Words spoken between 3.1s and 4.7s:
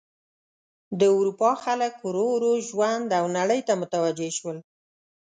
او نړۍ ته متوجه شول.